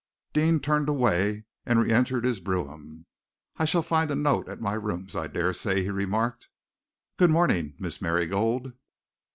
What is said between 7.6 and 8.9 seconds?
Mrs. Merrygold."